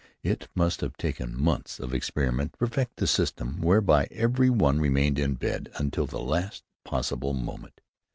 [0.23, 5.19] It must have taken months of experiment to perfect the system whereby every one remained
[5.19, 7.81] in bed until the last possible moment.